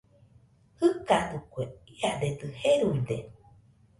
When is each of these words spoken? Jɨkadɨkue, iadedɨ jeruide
Jɨkadɨkue, 0.79 1.63
iadedɨ 1.95 2.47
jeruide 2.59 3.17